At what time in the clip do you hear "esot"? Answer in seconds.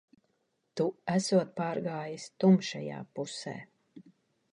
1.15-1.51